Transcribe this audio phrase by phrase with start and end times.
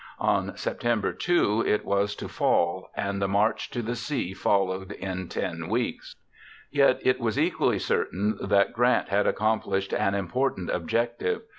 [0.17, 5.27] On September 2 it was to fall, and the march to the sea followed in
[5.29, 6.15] 10 weeks.
[6.71, 11.43] Yet it was equally certain that Grant had accomplished an important objective.